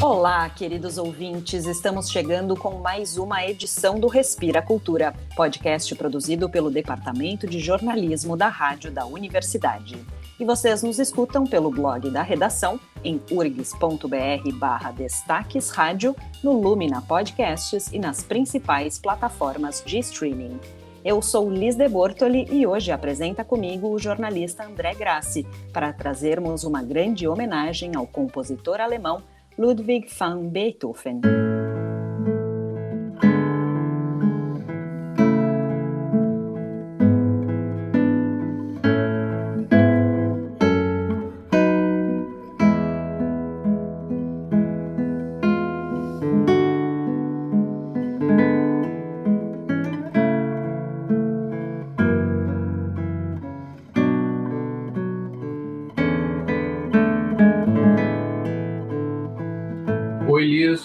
Olá, 0.00 0.48
queridos 0.50 0.98
ouvintes, 0.98 1.66
estamos 1.66 2.10
chegando 2.10 2.56
com 2.56 2.78
mais 2.78 3.16
uma 3.16 3.44
edição 3.46 3.98
do 3.98 4.08
Respira 4.08 4.60
Cultura, 4.60 5.14
podcast 5.36 5.94
produzido 5.94 6.50
pelo 6.50 6.70
Departamento 6.70 7.46
de 7.46 7.60
Jornalismo 7.60 8.36
da 8.36 8.48
Rádio 8.48 8.90
da 8.90 9.06
Universidade. 9.06 9.96
E 10.40 10.44
vocês 10.44 10.82
nos 10.82 10.98
escutam 10.98 11.44
pelo 11.44 11.70
blog 11.70 12.10
da 12.10 12.22
redação 12.22 12.80
em 13.04 13.20
urgs.br 13.30 14.52
barra 14.54 14.90
destaques 14.90 15.70
rádio, 15.70 16.16
no 16.42 16.52
Lumina 16.52 17.00
Podcasts 17.00 17.92
e 17.92 17.98
nas 17.98 18.24
principais 18.24 18.98
plataformas 18.98 19.82
de 19.86 19.98
streaming. 19.98 20.58
Eu 21.04 21.20
sou 21.20 21.50
Liz 21.50 21.74
de 21.74 21.88
Bortoli 21.88 22.46
e 22.48 22.64
hoje 22.64 22.92
apresenta 22.92 23.44
comigo 23.44 23.88
o 23.88 23.98
jornalista 23.98 24.64
André 24.64 24.94
Grassi 24.94 25.44
para 25.72 25.92
trazermos 25.92 26.62
uma 26.62 26.80
grande 26.80 27.26
homenagem 27.26 27.96
ao 27.96 28.06
compositor 28.06 28.80
alemão 28.80 29.20
Ludwig 29.58 30.06
van 30.16 30.46
Beethoven. 30.46 31.20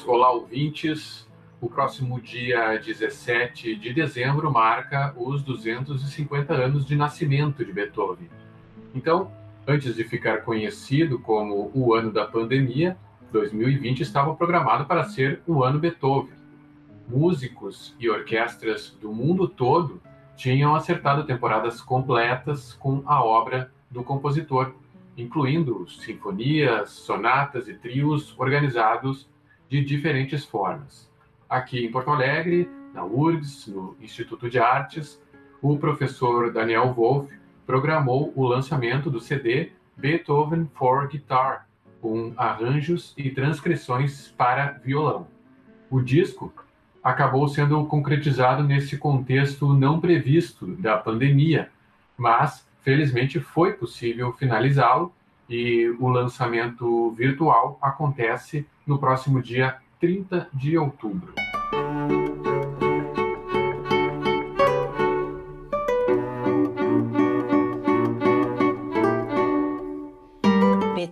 Ouvintes, 0.06 1.28
o 1.60 1.68
próximo 1.68 2.22
dia 2.22 2.78
17 2.78 3.76
de 3.76 3.94
dezembro 3.94 4.50
marca 4.50 5.14
os 5.18 5.44
250 5.44 6.54
anos 6.54 6.86
de 6.86 6.96
nascimento 6.96 7.66
de 7.66 7.74
Beethoven. 7.74 8.30
Então, 8.96 9.30
antes 9.68 9.94
de 9.94 10.06
ficar 10.06 10.44
conhecido 10.44 11.20
como 11.20 11.70
o 11.74 11.94
ano 11.94 12.14
da 12.14 12.26
pandemia, 12.26 12.98
2020 13.34 14.02
estava 14.02 14.34
programado 14.36 14.86
para 14.86 15.04
ser 15.04 15.42
o 15.46 15.64
ano 15.64 15.80
Beethoven. 15.80 16.38
Músicos 17.10 17.94
e 18.00 18.10
orquestras 18.10 18.98
do 19.02 19.12
mundo 19.12 19.50
todo 19.50 20.02
tinham 20.38 20.76
acertado 20.76 21.26
temporadas 21.26 21.82
completas 21.82 22.74
com 22.74 23.04
a 23.06 23.22
obra 23.22 23.70
do 23.92 24.02
compositor, 24.02 24.74
incluindo 25.18 25.86
sinfonias, 25.90 26.92
sonatas 26.92 27.68
e 27.68 27.74
trios 27.74 28.34
organizados 28.38 29.28
de 29.70 29.84
diferentes 29.84 30.46
formas. 30.46 31.10
Aqui 31.50 31.86
em 31.86 31.92
Porto 31.92 32.12
Alegre, 32.12 32.70
na 32.94 33.04
URGS, 33.04 33.68
no 33.68 33.96
Instituto 34.02 34.50
de 34.50 34.60
Artes, 34.60 35.22
o 35.62 35.78
professor 35.78 36.52
Daniel 36.52 36.94
Wolff 36.94 37.34
programou 37.66 38.32
o 38.36 38.46
lançamento 38.46 39.10
do 39.10 39.20
CD 39.20 39.72
Beethoven 39.96 40.70
for 40.74 41.08
Guitar, 41.08 41.68
com 42.00 42.34
arranjos 42.38 43.14
e 43.18 43.30
transcrições 43.30 44.30
para 44.38 44.80
violão. 44.84 45.28
O 45.90 46.02
disco 46.02 46.54
acabou 47.04 47.48
sendo 47.48 47.84
concretizado 47.86 48.64
nesse 48.64 48.98
contexto 48.98 49.74
não 49.74 50.00
previsto 50.00 50.68
da 50.76 50.98
pandemia, 50.98 51.70
mas 52.18 52.68
felizmente 52.82 53.40
foi 53.40 53.74
possível 53.74 54.34
finalizá-lo 54.34 55.14
e 55.50 55.90
o 56.00 56.08
lançamento 56.08 57.12
virtual 57.12 57.78
acontece 57.82 58.66
no 58.86 59.00
próximo 59.00 59.42
dia 59.42 59.78
30 60.00 60.50
de 60.54 60.78
outubro. 60.78 61.34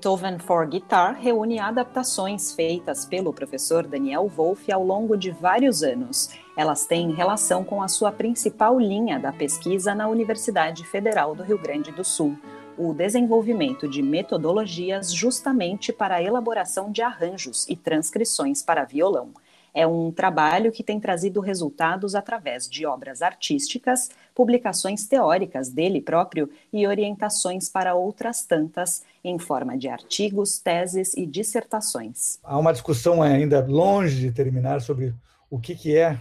Beethoven 0.06 0.38
for 0.40 0.68
Guitar 0.68 1.16
reúne 1.16 1.58
adaptações 1.58 2.52
feitas 2.54 3.06
pelo 3.06 3.34
professor 3.34 3.88
Daniel 3.88 4.28
Wolff 4.28 4.72
ao 4.72 4.84
longo 4.84 5.18
de 5.18 5.32
vários 5.32 5.82
anos. 5.82 6.30
Elas 6.56 6.86
têm 6.86 7.12
relação 7.12 7.64
com 7.64 7.82
a 7.82 7.88
sua 7.88 8.12
principal 8.12 8.80
linha 8.80 9.18
da 9.18 9.32
pesquisa 9.32 9.96
na 9.96 10.08
Universidade 10.08 10.86
Federal 10.86 11.34
do 11.34 11.44
Rio 11.44 11.58
Grande 11.58 11.92
do 11.92 12.04
Sul, 12.04 12.38
o 12.78 12.94
desenvolvimento 12.94 13.88
de 13.88 14.02
metodologias 14.02 15.14
justamente 15.14 15.94
para 15.94 16.16
a 16.16 16.24
elaboração 16.24 16.92
de 16.92 17.02
arranjos 17.02 17.66
e 17.70 17.76
transcrições 17.76 18.62
para 18.62 18.84
violão. 18.84 19.30
É 19.74 19.86
um 19.86 20.10
trabalho 20.10 20.72
que 20.72 20.82
tem 20.82 21.02
trazido 21.02 21.42
resultados 21.42 22.16
através 22.16 22.70
de 22.70 22.86
obras 22.86 23.22
artísticas, 23.22 24.10
publicações 24.34 25.06
teóricas 25.06 25.70
dele 25.70 26.00
próprio 26.00 26.50
e 26.72 26.88
orientações 26.88 27.68
para 27.68 27.94
outras 27.94 28.46
tantas, 28.46 29.04
em 29.22 29.38
forma 29.38 29.78
de 29.78 29.90
artigos, 29.90 30.60
teses 30.60 31.14
e 31.14 31.26
dissertações. 31.26 32.40
Há 32.42 32.58
uma 32.58 32.72
discussão 32.72 33.22
ainda 33.22 33.66
longe 33.66 34.18
de 34.18 34.32
terminar 34.32 34.80
sobre 34.80 35.14
o 35.50 35.60
que, 35.60 35.76
que 35.76 35.98
é 35.98 36.20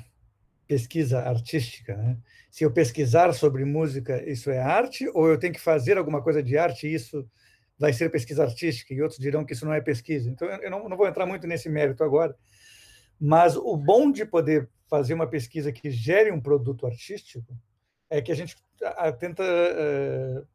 pesquisa 0.66 1.20
artística. 1.20 1.94
Né? 1.96 2.16
Se 2.54 2.62
eu 2.62 2.70
pesquisar 2.70 3.32
sobre 3.32 3.64
música, 3.64 4.22
isso 4.30 4.48
é 4.48 4.60
arte, 4.60 5.10
ou 5.12 5.28
eu 5.28 5.36
tenho 5.36 5.52
que 5.52 5.58
fazer 5.58 5.98
alguma 5.98 6.22
coisa 6.22 6.40
de 6.40 6.56
arte 6.56 6.86
e 6.86 6.94
isso 6.94 7.28
vai 7.76 7.92
ser 7.92 8.08
pesquisa 8.12 8.44
artística, 8.44 8.94
e 8.94 9.02
outros 9.02 9.18
dirão 9.18 9.44
que 9.44 9.54
isso 9.54 9.66
não 9.66 9.72
é 9.72 9.80
pesquisa. 9.80 10.30
Então, 10.30 10.46
eu 10.46 10.70
não, 10.70 10.88
não 10.88 10.96
vou 10.96 11.08
entrar 11.08 11.26
muito 11.26 11.48
nesse 11.48 11.68
mérito 11.68 12.04
agora, 12.04 12.32
mas 13.18 13.56
o 13.56 13.76
bom 13.76 14.08
de 14.08 14.24
poder 14.24 14.68
fazer 14.88 15.14
uma 15.14 15.26
pesquisa 15.26 15.72
que 15.72 15.90
gere 15.90 16.30
um 16.30 16.40
produto 16.40 16.86
artístico 16.86 17.58
é 18.08 18.22
que 18.22 18.30
a 18.30 18.36
gente 18.36 18.56
tenta 19.18 19.42
uh, 19.42 20.46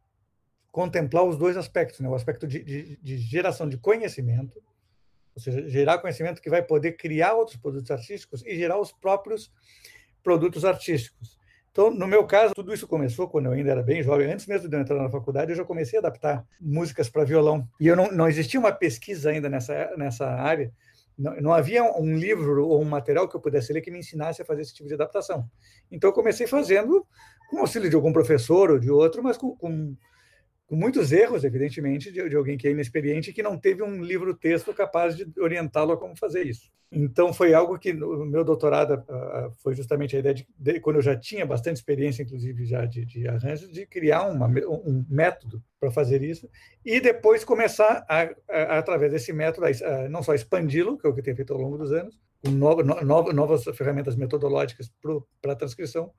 contemplar 0.72 1.26
os 1.26 1.38
dois 1.38 1.58
aspectos, 1.58 2.00
né? 2.00 2.08
o 2.08 2.16
aspecto 2.16 2.48
de, 2.48 2.64
de, 2.64 2.96
de, 2.96 3.18
geração 3.18 3.68
de 3.68 3.78
conhecimento, 3.78 4.64
ou 5.36 5.42
seja, 5.42 5.68
gerar 5.68 5.98
conhecimento 5.98 6.42
que 6.42 6.50
vai 6.50 6.64
poder 6.64 6.94
criar 6.94 7.34
outros 7.34 7.58
produtos 7.58 7.92
artísticos 7.92 8.42
e 8.46 8.56
gerar 8.56 8.80
os 8.80 8.94
próprios 8.94 9.52
produtos 10.24 10.64
artísticos. 10.64 11.39
Então, 11.80 11.92
no 11.92 12.10
meu 12.10 12.26
caso, 12.26 12.54
tudo 12.54 12.74
isso 12.74 12.86
começou 12.86 13.30
quando 13.30 13.46
eu 13.46 13.54
ainda 13.54 13.72
era 13.72 13.82
bem 13.82 14.04
jovem. 14.04 14.30
Antes 14.30 14.46
mesmo 14.46 14.68
de 14.68 14.76
eu 14.76 14.82
entrar 14.82 15.02
na 15.02 15.10
faculdade, 15.10 15.54
eu 15.54 15.56
já 15.56 15.64
comecei 15.64 15.98
a 15.98 16.02
adaptar 16.02 16.46
músicas 16.60 17.08
para 17.10 17.24
violão. 17.24 17.66
E 17.80 17.88
eu 17.88 17.96
não, 17.96 18.12
não 18.12 18.28
existia 18.28 18.60
uma 18.60 18.74
pesquisa 18.74 19.30
ainda 19.30 19.48
nessa, 19.48 19.96
nessa 19.96 20.28
área. 20.28 20.74
Não, 21.18 21.40
não, 21.40 21.54
havia 21.54 21.86
um 21.86 22.18
livro 22.18 22.68
ou 22.68 22.82
um 22.82 22.86
material 22.86 23.30
que 23.30 23.36
eu 23.38 23.40
pudesse 23.40 23.72
ler 23.72 23.80
que 23.80 23.90
me 23.90 24.00
ensinasse 24.00 24.42
a 24.42 24.46
fazer 24.46 24.64
esse 24.64 24.74
tipo 24.74 24.90
de 24.90 24.96
adaptação. 24.96 25.50
Então, 25.90 26.10
eu 26.10 26.14
comecei 26.14 26.46
fazendo 26.48 27.08
com 27.50 27.60
auxílio 27.60 27.90
de 27.90 27.96
algum 27.96 28.12
professor 28.12 28.72
ou 28.72 28.78
de 28.78 28.92
outro, 28.92 29.24
mas 29.24 29.38
com, 29.38 29.56
com 29.56 29.96
com 30.70 30.76
muitos 30.76 31.12
erros, 31.12 31.44
evidentemente, 31.44 32.12
de, 32.12 32.30
de, 32.30 32.36
alguém 32.36 32.56
que 32.56 32.68
é 32.68 32.72
inexperiente 32.72 33.32
e 33.32 33.34
que 33.34 33.42
não 33.42 33.58
teve 33.58 33.82
um 33.82 34.04
livro-texto 34.04 34.72
capaz 34.72 35.18
de 35.18 35.28
orientá-lo 35.40 35.94
a 35.94 35.98
como 35.98 36.16
fazer 36.16 36.46
isso. 36.46 36.70
Então, 36.92 37.34
foi 37.34 37.56
algo 37.56 37.80
que 37.80 37.92
no 37.92 38.24
meu 38.24 38.44
doutorado 38.44 39.04
uh, 39.10 39.19
foi 39.62 39.76
justamente 39.76 40.16
a 40.16 40.20
ideia 40.20 40.36
de, 40.36 40.48
de, 40.58 40.80
quando 40.80 40.98
eu 40.98 41.02
já 41.02 41.16
tinha 41.16 41.46
bastante 41.46 41.78
experiência, 41.78 42.24
inclusive 42.24 42.66
já 42.66 42.86
de, 42.86 43.06
de 43.06 43.28
arranjo, 43.28 43.72
de 43.72 43.86
criar 43.86 44.24
uma, 44.24 44.48
um 44.48 45.06
método 45.10 45.64
para 45.80 45.92
fazer 45.92 46.22
isso 46.22 46.50
e 46.86 47.00
depois 47.00 47.44
começar, 47.44 48.06
a, 48.10 48.30
a, 48.50 48.78
através 48.80 49.12
desse 49.12 49.32
método, 49.32 49.68
a, 49.68 50.10
não 50.10 50.24
só 50.24 50.34
expandi-lo, 50.34 50.98
que 50.98 51.08
é 51.08 51.10
o 51.10 51.14
que 51.14 51.20
eu 51.20 51.24
tenho 51.24 51.36
feito 51.36 51.54
ao 51.54 51.60
longo 51.60 51.78
dos 51.78 51.92
anos, 51.92 52.20
com 52.44 52.52
no, 52.52 52.76
no, 52.76 53.34
novas 53.34 53.64
ferramentas 53.76 54.16
metodológicas 54.16 54.92
para 55.42 55.54
a 55.54 55.56
transcrição, 55.56 56.12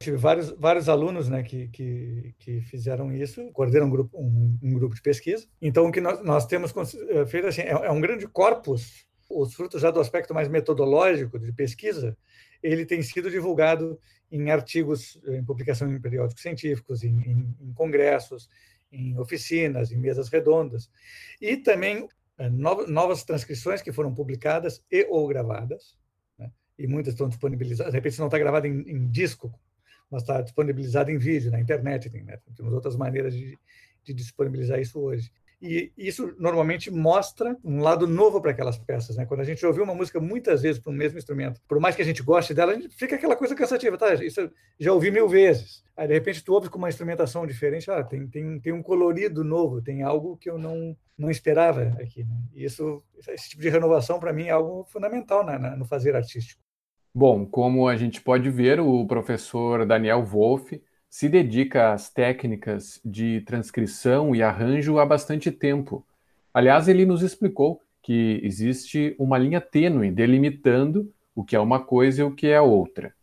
Tive 0.00 0.16
vários, 0.16 0.50
vários 0.50 0.88
alunos 0.88 1.28
né, 1.28 1.42
que, 1.42 1.68
que, 1.68 2.34
que 2.38 2.60
fizeram 2.62 3.12
isso, 3.12 3.50
coordenam 3.52 3.86
um 3.86 3.90
grupo, 3.90 4.18
um, 4.18 4.58
um, 4.62 4.74
grupo 4.74 4.94
de 4.94 5.00
pesquisa. 5.00 5.46
Então, 5.62 5.86
o 5.86 5.92
que 5.92 6.00
nós, 6.00 6.22
nós 6.22 6.46
temos 6.46 6.74
eh, 7.10 7.26
feito 7.26 7.46
assim, 7.46 7.62
é, 7.62 7.70
é 7.70 7.90
um 7.90 8.00
grande 8.00 8.26
corpus, 8.26 9.06
os 9.30 9.54
frutos 9.54 9.80
já 9.80 9.90
do 9.90 10.00
aspecto 10.00 10.34
mais 10.34 10.48
metodológico 10.48 11.38
de 11.38 11.52
pesquisa, 11.52 12.16
ele 12.64 12.86
tem 12.86 13.02
sido 13.02 13.30
divulgado 13.30 14.00
em 14.32 14.50
artigos, 14.50 15.20
em 15.26 15.44
publicação 15.44 15.92
em 15.92 16.00
periódicos 16.00 16.42
científicos, 16.42 17.04
em, 17.04 17.14
em, 17.20 17.56
em 17.60 17.72
congressos, 17.74 18.48
em 18.90 19.18
oficinas, 19.18 19.92
em 19.92 19.98
mesas 19.98 20.28
redondas, 20.28 20.90
e 21.40 21.56
também 21.56 22.08
é, 22.38 22.48
novas 22.48 23.22
transcrições 23.22 23.82
que 23.82 23.92
foram 23.92 24.14
publicadas 24.14 24.82
e 24.90 25.06
ou 25.10 25.28
gravadas, 25.28 25.96
né? 26.38 26.50
e 26.78 26.86
muitas 26.86 27.12
estão 27.12 27.28
disponibilizadas, 27.28 27.92
de 27.92 27.98
repente 27.98 28.18
não 28.18 28.26
está 28.26 28.38
gravada 28.38 28.66
em, 28.66 28.80
em 28.88 29.10
disco, 29.10 29.52
mas 30.10 30.22
está 30.22 30.40
disponibilizado 30.40 31.10
em 31.10 31.18
vídeo, 31.18 31.50
na 31.50 31.60
internet, 31.60 32.08
né? 32.10 32.38
temos 32.56 32.72
outras 32.72 32.96
maneiras 32.96 33.34
de, 33.34 33.58
de, 34.02 34.14
disponibilizar 34.14 34.80
isso 34.80 34.98
hoje. 35.00 35.30
E 35.66 35.90
isso 35.96 36.34
normalmente 36.38 36.90
mostra 36.90 37.56
um 37.64 37.80
lado 37.80 38.06
novo 38.06 38.38
para 38.38 38.50
aquelas 38.50 38.76
peças. 38.76 39.16
Né? 39.16 39.24
Quando 39.24 39.40
a 39.40 39.44
gente 39.44 39.64
ouve 39.64 39.80
uma 39.80 39.94
música 39.94 40.20
muitas 40.20 40.60
vezes 40.60 40.78
para 40.78 40.90
o 40.90 40.94
mesmo 40.94 41.16
instrumento, 41.16 41.58
por 41.66 41.80
mais 41.80 41.96
que 41.96 42.02
a 42.02 42.04
gente 42.04 42.22
goste 42.22 42.52
dela, 42.52 42.78
fica 42.90 43.16
aquela 43.16 43.34
coisa 43.34 43.54
cansativa. 43.54 43.96
Tá? 43.96 44.12
Isso 44.12 44.50
já 44.78 44.92
ouvi 44.92 45.10
mil 45.10 45.26
vezes. 45.26 45.82
Aí, 45.96 46.06
de 46.06 46.12
repente, 46.12 46.44
tu 46.44 46.52
ouve 46.52 46.68
com 46.68 46.76
uma 46.76 46.90
instrumentação 46.90 47.46
diferente, 47.46 47.90
ah, 47.90 48.04
tem, 48.04 48.28
tem, 48.28 48.60
tem 48.60 48.74
um 48.74 48.82
colorido 48.82 49.42
novo, 49.42 49.80
tem 49.80 50.02
algo 50.02 50.36
que 50.36 50.50
eu 50.50 50.58
não, 50.58 50.94
não 51.16 51.30
esperava 51.30 51.80
aqui. 51.98 52.24
Né? 52.24 52.36
E 52.52 52.62
isso, 52.62 53.02
esse 53.26 53.48
tipo 53.48 53.62
de 53.62 53.70
renovação, 53.70 54.20
para 54.20 54.34
mim, 54.34 54.48
é 54.48 54.50
algo 54.50 54.84
fundamental 54.84 55.46
né, 55.46 55.56
no 55.78 55.86
fazer 55.86 56.14
artístico. 56.14 56.60
Bom, 57.14 57.46
como 57.46 57.88
a 57.88 57.96
gente 57.96 58.20
pode 58.20 58.50
ver, 58.50 58.80
o 58.80 59.06
professor 59.06 59.86
Daniel 59.86 60.22
Wolff 60.22 60.78
se 61.14 61.28
dedica 61.28 61.92
às 61.92 62.10
técnicas 62.10 63.00
de 63.04 63.40
transcrição 63.42 64.34
e 64.34 64.42
arranjo 64.42 64.98
há 64.98 65.06
bastante 65.06 65.48
tempo. 65.52 66.04
Aliás, 66.52 66.88
ele 66.88 67.06
nos 67.06 67.22
explicou 67.22 67.80
que 68.02 68.40
existe 68.42 69.14
uma 69.16 69.38
linha 69.38 69.60
tênue 69.60 70.10
delimitando 70.10 71.08
o 71.32 71.44
que 71.44 71.54
é 71.54 71.60
uma 71.60 71.78
coisa 71.78 72.20
e 72.20 72.24
o 72.24 72.34
que 72.34 72.48
é 72.48 72.60
outra. 72.60 73.14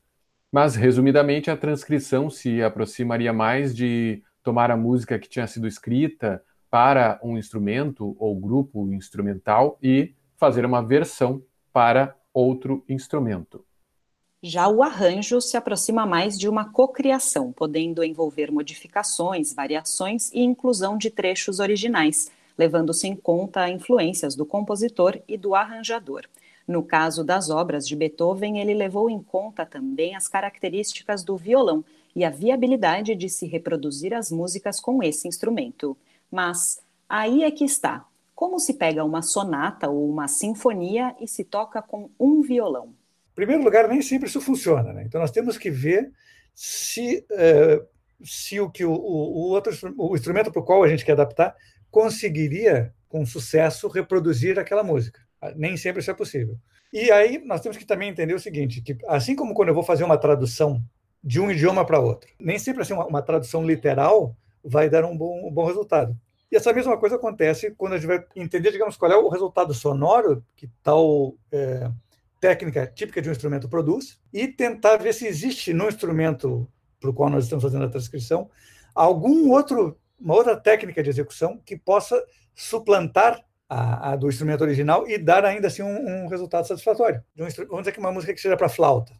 Mas, 0.50 0.74
resumidamente, 0.74 1.52
a 1.52 1.58
transcrição 1.58 2.30
se 2.30 2.64
aproximaria 2.64 3.34
mais 3.34 3.76
de 3.76 4.24
tomar 4.42 4.72
a 4.72 4.78
música 4.78 5.20
que 5.20 5.28
tinha 5.28 5.46
sido 5.46 5.68
escrita 5.68 6.42
para 6.70 7.20
um 7.22 7.38
instrumento 7.38 8.16
ou 8.18 8.34
grupo 8.40 8.90
instrumental 8.94 9.78
e 9.84 10.16
fazer 10.38 10.64
uma 10.64 10.82
versão 10.82 11.44
para 11.74 12.16
outro 12.34 12.86
instrumento. 12.88 13.66
Já 14.44 14.68
o 14.68 14.82
arranjo 14.82 15.40
se 15.40 15.56
aproxima 15.56 16.04
mais 16.04 16.36
de 16.36 16.50
uma 16.50 16.66
cocriação, 16.66 17.52
podendo 17.52 18.04
envolver 18.04 18.52
modificações, 18.52 19.54
variações 19.54 20.32
e 20.34 20.40
inclusão 20.40 20.98
de 20.98 21.12
trechos 21.12 21.60
originais, 21.60 22.32
levando-se 22.58 23.08
em 23.08 23.16
conta 23.16 23.70
influências 23.70 24.36
do 24.36 24.44
compositor 24.44 25.22
e 25.28 25.38
do 25.38 25.54
arranjador. 25.54 26.26
No 26.68 26.82
caso 26.82 27.24
das 27.24 27.52
obras 27.52 27.88
de 27.88 27.96
Beethoven, 27.96 28.60
ele 28.60 28.74
levou 28.74 29.12
em 29.12 29.22
conta 29.22 29.64
também 29.64 30.16
as 30.16 30.28
características 30.28 31.24
do 31.24 31.38
violão 31.38 31.86
e 32.16 32.26
a 32.26 32.32
viabilidade 32.32 33.14
de 33.14 33.30
se 33.30 33.46
reproduzir 33.46 34.12
as 34.12 34.32
músicas 34.32 34.80
com 34.80 35.04
esse 35.04 35.28
instrumento. 35.28 35.96
Mas 36.32 36.82
aí 37.08 37.44
é 37.44 37.52
que 37.52 37.64
está. 37.64 38.08
Como 38.34 38.60
se 38.60 38.74
pega 38.74 39.06
uma 39.06 39.22
sonata 39.22 39.88
ou 39.88 40.10
uma 40.10 40.28
sinfonia 40.28 41.16
e 41.20 41.28
se 41.28 41.44
toca 41.44 41.80
com 41.80 42.10
um 42.20 42.42
violão? 42.42 43.00
Primeiro 43.42 43.64
lugar, 43.64 43.88
nem 43.88 44.04
sempre 44.04 44.30
isso 44.30 44.40
funciona. 44.40 44.94
Né? 44.94 45.04
Então, 45.04 45.20
nós 45.20 45.32
temos 45.32 45.58
que 45.58 45.72
ver 45.72 46.12
se, 46.54 47.26
uh, 47.32 47.84
se 48.24 48.60
o 48.60 48.70
que 48.70 48.86
o, 48.86 48.94
o, 48.94 49.50
outro 49.50 49.74
o 49.98 50.14
instrumento 50.14 50.52
para 50.52 50.62
o 50.62 50.64
qual 50.64 50.84
a 50.84 50.88
gente 50.88 51.04
quer 51.04 51.14
adaptar 51.14 51.56
conseguiria, 51.90 52.94
com 53.10 53.26
sucesso, 53.26 53.88
reproduzir 53.88 54.60
aquela 54.60 54.84
música. 54.84 55.20
Nem 55.56 55.76
sempre 55.76 56.02
isso 56.02 56.12
é 56.12 56.14
possível. 56.14 56.56
E 56.94 57.12
aí 57.12 57.44
nós 57.44 57.62
temos 57.62 57.80
que 57.80 57.84
também 57.84 58.10
entender 58.10 58.36
o 58.36 58.40
seguinte, 58.40 58.80
que 58.80 58.96
assim 59.08 59.36
como 59.36 59.56
quando 59.56 59.70
eu 59.70 59.74
vou 59.74 59.84
fazer 59.84 60.04
uma 60.04 60.20
tradução 60.20 60.80
de 61.24 61.40
um 61.40 61.50
idioma 61.50 61.84
para 61.84 62.00
outro, 62.00 62.30
nem 62.40 62.60
sempre 62.60 62.84
assim 62.84 62.94
uma, 62.94 63.08
uma, 63.08 63.22
tradução 63.24 63.66
literal 63.66 64.36
vai 64.64 64.88
dar 64.88 65.04
um 65.04 65.18
bom, 65.18 65.48
um 65.48 65.52
bom 65.52 65.66
resultado. 65.66 66.16
E 66.52 66.56
essa 66.56 66.72
mesma 66.72 66.96
coisa 66.96 67.16
acontece 67.16 67.72
quando 67.72 67.94
a 67.94 67.98
gente 67.98 68.08
vai 68.08 68.24
entender, 68.36 68.72
digamos, 68.72 68.98
qual 68.98 69.12
é 69.12 69.18
o 69.18 69.30
resultado 69.30 69.74
sonoro 69.74 70.46
que 70.56 70.70
tal 70.84 71.34
é, 71.52 71.90
técnica 72.42 72.86
típica 72.88 73.22
de 73.22 73.30
um 73.30 73.32
instrumento 73.32 73.70
produz 73.70 74.20
e 74.34 74.48
tentar 74.48 74.98
ver 74.98 75.14
se 75.14 75.26
existe 75.26 75.72
no 75.74 75.88
instrumento 75.88 76.68
para 77.00 77.10
o 77.10 77.14
qual 77.14 77.30
nós 77.30 77.46
estamos 77.46 77.64
fazendo 77.64 77.86
a 77.86 77.90
transcrição 77.90 78.50
algum 78.94 79.50
outro 79.52 79.98
uma 80.20 80.36
outra 80.36 80.56
técnica 80.56 81.02
de 81.02 81.10
execução 81.10 81.60
que 81.66 81.76
possa 81.76 82.22
suplantar 82.54 83.44
a, 83.68 84.12
a 84.12 84.16
do 84.16 84.30
instrumento 84.30 84.62
original 84.62 85.08
e 85.08 85.18
dar 85.18 85.44
ainda 85.46 85.68
assim 85.68 85.82
um, 85.82 86.26
um 86.26 86.28
resultado 86.28 86.68
satisfatório. 86.68 87.24
vamos 87.36 87.56
dizer 87.80 87.92
que 87.92 88.00
uma 88.00 88.12
música 88.12 88.34
que 88.34 88.40
seja 88.40 88.56
para 88.56 88.70
flauta. 88.70 89.14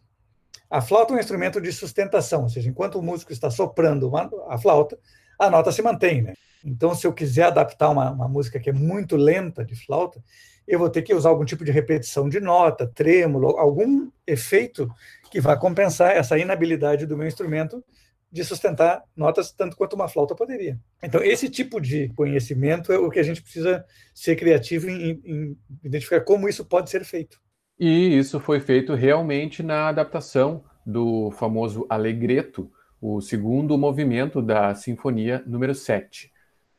A 0.70 0.80
flauta 0.80 1.12
é 1.12 1.16
um 1.16 1.20
instrumento 1.20 1.60
de 1.60 1.72
sustentação, 1.72 2.44
ou 2.44 2.48
seja, 2.48 2.68
enquanto 2.68 2.98
o 2.98 3.02
músico 3.02 3.32
está 3.32 3.50
soprando 3.50 4.08
uma, 4.08 4.30
a 4.48 4.58
flauta, 4.58 4.96
a 5.38 5.50
nota 5.50 5.72
se 5.72 5.82
mantém. 5.82 6.22
Né? 6.22 6.34
Então, 6.64 6.94
se 6.94 7.06
eu 7.06 7.12
quiser 7.12 7.44
adaptar 7.44 7.90
uma, 7.90 8.10
uma 8.10 8.28
música 8.28 8.60
que 8.60 8.70
é 8.70 8.72
muito 8.72 9.16
lenta 9.16 9.64
de 9.64 9.74
flauta, 9.74 10.22
eu 10.66 10.78
vou 10.78 10.90
ter 10.90 11.02
que 11.02 11.14
usar 11.14 11.30
algum 11.30 11.44
tipo 11.44 11.64
de 11.64 11.70
repetição 11.70 12.28
de 12.28 12.40
nota, 12.40 12.86
trêmulo, 12.86 13.58
algum 13.58 14.10
efeito 14.26 14.88
que 15.30 15.40
vá 15.40 15.56
compensar 15.56 16.12
essa 16.12 16.38
inabilidade 16.38 17.06
do 17.06 17.16
meu 17.16 17.26
instrumento 17.26 17.84
de 18.30 18.42
sustentar 18.42 19.02
notas 19.14 19.52
tanto 19.52 19.76
quanto 19.76 19.94
uma 19.94 20.08
flauta 20.08 20.34
poderia. 20.34 20.78
Então, 21.02 21.22
esse 21.22 21.50
tipo 21.50 21.78
de 21.78 22.08
conhecimento 22.14 22.90
é 22.90 22.98
o 22.98 23.10
que 23.10 23.18
a 23.18 23.22
gente 23.22 23.42
precisa 23.42 23.84
ser 24.14 24.36
criativo 24.36 24.88
em, 24.88 25.20
em 25.24 25.58
identificar 25.84 26.22
como 26.22 26.48
isso 26.48 26.64
pode 26.64 26.88
ser 26.88 27.04
feito. 27.04 27.38
E 27.78 28.16
isso 28.16 28.40
foi 28.40 28.58
feito 28.58 28.94
realmente 28.94 29.62
na 29.62 29.88
adaptação 29.88 30.64
do 30.86 31.30
famoso 31.32 31.86
Allegretto, 31.90 32.70
o 33.00 33.20
segundo 33.20 33.76
movimento 33.76 34.40
da 34.40 34.74
Sinfonia 34.74 35.42
número 35.46 35.74
7. 35.74 36.31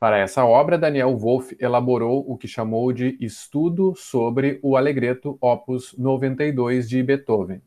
Para 0.04 0.18
essa 0.18 0.44
obra, 0.44 0.78
Daniel 0.78 1.18
Wolff 1.18 1.56
elaborou 1.62 2.30
o 2.30 2.38
que 2.38 2.46
chamou 2.46 2.92
de 2.92 3.18
Estudo 3.22 3.96
sobre 3.96 4.60
o 4.62 4.76
Allegretto 4.76 5.38
Opus 5.40 5.96
92 5.98 6.90
de 6.90 7.02
Beethoven. 7.02 7.62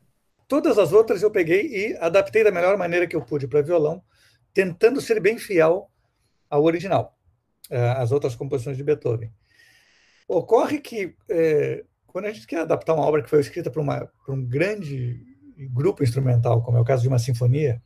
Todas 0.46 0.76
as 0.76 0.92
outras 0.92 1.22
eu 1.22 1.30
peguei 1.30 1.66
e 1.66 1.96
adaptei 1.96 2.44
da 2.44 2.50
melhor 2.50 2.76
maneira 2.76 3.06
que 3.06 3.16
eu 3.16 3.22
pude 3.22 3.48
para 3.48 3.62
violão, 3.62 4.02
tentando 4.52 5.00
ser 5.00 5.18
bem 5.18 5.38
fiel 5.38 5.90
ao 6.50 6.62
original, 6.64 7.16
eh, 7.70 7.94
às 7.96 8.12
outras 8.12 8.34
composições 8.34 8.76
de 8.76 8.84
Beethoven. 8.84 9.32
Ocorre 10.28 10.78
que, 10.78 11.14
é, 11.30 11.86
quando 12.06 12.26
a 12.26 12.32
gente 12.32 12.46
quer 12.46 12.60
adaptar 12.60 12.92
uma 12.92 13.06
obra 13.06 13.22
que 13.22 13.30
foi 13.30 13.40
escrita 13.40 13.70
para 13.70 13.80
um 14.28 14.44
grande 14.44 15.22
grupo 15.72 16.04
instrumental, 16.04 16.62
como 16.62 16.76
é 16.76 16.80
o 16.82 16.84
caso 16.84 17.00
de 17.00 17.08
uma 17.08 17.18
sinfonia, 17.18 17.82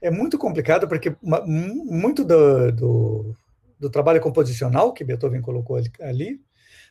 é 0.00 0.10
muito 0.10 0.38
complicado 0.38 0.86
porque 0.88 1.14
muito 1.22 2.24
do, 2.24 2.72
do, 2.72 3.36
do, 3.78 3.90
trabalho 3.90 4.20
composicional 4.20 4.92
que 4.92 5.04
Beethoven 5.04 5.42
colocou 5.42 5.80
ali 6.00 6.40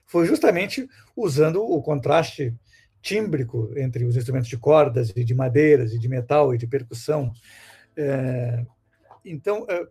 foi 0.06 0.26
justamente 0.26 0.88
usando 1.16 1.62
o 1.62 1.82
contraste 1.82 2.54
tímbrico 3.02 3.72
entre 3.78 4.06
os 4.06 4.16
instrumentos 4.18 4.50
de 4.50 4.58
cordas 4.58 5.14
e 5.16 5.24
de 5.24 5.34
madeiras 5.34 5.94
e 5.94 6.00
de 6.00 6.10
metal 6.10 6.54
e 6.54 6.58
de 6.58 6.68
percussão. 6.68 7.32
É, 7.96 8.66
então, 9.24 9.66
é, 9.70 9.88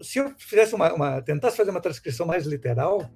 se 0.00 0.18
eu 0.18 0.32
fizesse 0.38 0.74
uma, 0.74 0.92
uma, 0.92 1.22
tentasse 1.22 1.56
fazer 1.56 1.70
uma 1.70 1.80
transcrição 1.80 2.26
mais 2.26 2.46
literal, 2.46 3.08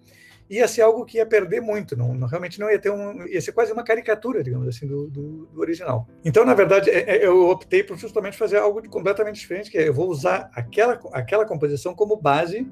ia 0.50 0.67
ser 0.67 0.82
algo 0.82 1.05
que 1.05 1.19
ia 1.19 1.25
perder 1.25 1.61
muito, 1.61 1.97
não, 1.97 2.12
não, 2.12 2.26
realmente 2.26 2.58
não 2.58 2.69
ia 2.69 2.79
ter 2.79 2.91
um, 2.91 3.25
ia 3.29 3.41
ser 3.41 3.52
quase 3.52 3.73
uma 3.73 3.85
caricatura, 3.85 4.43
digamos 4.43 4.67
assim, 4.67 4.85
do, 4.85 5.06
do, 5.06 5.47
do 5.47 5.61
original. 5.61 6.08
Então, 6.25 6.44
na 6.44 6.55
verdade, 6.55 6.91
é, 6.91 7.19
é, 7.19 7.25
eu 7.25 7.49
optei 7.49 7.85
por 7.85 7.97
justamente 7.97 8.37
fazer 8.37 8.56
algo 8.56 8.87
completamente 8.88 9.38
diferente, 9.38 9.70
que 9.70 9.79
é 9.79 9.86
eu 9.86 9.94
vou 9.94 10.10
usar 10.10 10.51
aquela, 10.53 10.98
aquela 11.13 11.46
composição 11.46 11.94
como 11.94 12.17
base 12.17 12.69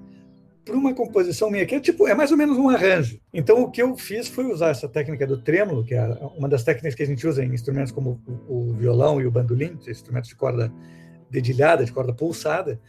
para 0.64 0.76
uma 0.76 0.92
composição 0.92 1.50
minha, 1.50 1.64
que 1.64 1.76
é 1.76 1.80
tipo, 1.80 2.08
é 2.08 2.14
mais 2.14 2.32
ou 2.32 2.36
menos 2.36 2.58
um 2.58 2.68
arranjo. 2.68 3.20
Então, 3.32 3.62
o 3.62 3.70
que 3.70 3.80
eu 3.80 3.96
fiz 3.96 4.26
foi 4.26 4.46
usar 4.46 4.70
essa 4.70 4.88
técnica 4.88 5.24
do 5.24 5.40
trêmulo, 5.40 5.84
que 5.84 5.94
é 5.94 6.04
uma 6.36 6.48
das 6.48 6.64
técnicas 6.64 6.96
que 6.96 7.02
a 7.04 7.06
gente 7.06 7.26
usa 7.28 7.44
em 7.44 7.54
instrumentos 7.54 7.92
como 7.92 8.20
o, 8.48 8.70
o 8.70 8.72
violão 8.74 9.20
e 9.20 9.26
o 9.26 9.30
bandolim, 9.30 9.78
instrumentos 9.86 10.28
de 10.28 10.34
corda 10.34 10.72
dedilhada, 11.30 11.84
de 11.84 11.92
corda 11.92 12.12
pulsada. 12.12 12.80